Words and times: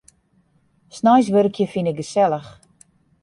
Sneins 0.97 1.27
wurkje 1.33 1.65
fyn 1.73 1.89
ik 1.91 1.97
gesellich. 2.01 2.49